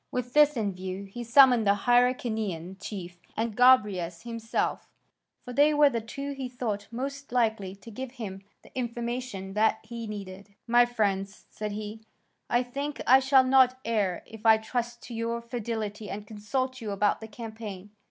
With 0.11 0.33
this 0.33 0.57
in 0.57 0.73
view, 0.73 1.03
he 1.05 1.23
summoned 1.23 1.67
the 1.67 1.75
Hyrcanian 1.75 2.75
chief 2.81 3.19
and 3.37 3.55
Gobryas 3.55 4.23
himself; 4.23 4.89
for 5.45 5.53
they 5.53 5.75
were 5.75 5.91
the 5.91 6.01
two 6.01 6.31
he 6.31 6.49
thought 6.49 6.87
most 6.89 7.31
likely 7.31 7.75
to 7.75 7.91
give 7.91 8.13
him 8.13 8.41
the 8.63 8.75
information 8.75 9.53
that 9.53 9.77
he 9.83 10.07
needed. 10.07 10.55
"My 10.65 10.87
friends," 10.87 11.45
said 11.51 11.73
he, 11.73 12.01
"I 12.49 12.63
think 12.63 12.99
I 13.05 13.19
shall 13.19 13.43
not 13.43 13.77
err 13.85 14.23
if 14.25 14.43
I 14.43 14.57
trust 14.57 15.03
to 15.03 15.13
your 15.13 15.39
fidelity 15.39 16.09
and 16.09 16.25
consult 16.25 16.81
you 16.81 16.89
about 16.89 17.21
the 17.21 17.27
campaign. 17.27 17.91